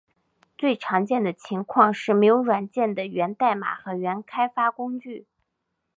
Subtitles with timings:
[0.57, 5.27] 最常见的情况是没有软件的源代码和原开发工具。